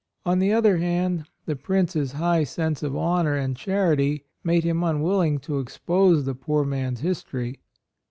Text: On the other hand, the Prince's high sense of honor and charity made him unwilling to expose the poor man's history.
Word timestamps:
On 0.25 0.39
the 0.39 0.51
other 0.51 0.77
hand, 0.77 1.25
the 1.45 1.55
Prince's 1.55 2.13
high 2.13 2.43
sense 2.43 2.81
of 2.81 2.95
honor 2.97 3.35
and 3.35 3.55
charity 3.55 4.23
made 4.43 4.63
him 4.63 4.83
unwilling 4.83 5.37
to 5.41 5.59
expose 5.59 6.25
the 6.25 6.33
poor 6.33 6.65
man's 6.65 7.01
history. 7.01 7.59